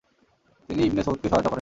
তিনি 0.69 0.81
ইবনে 0.83 1.01
সৌদকে 1.03 1.27
সহায়তা 1.29 1.39
করেন। 1.39 1.49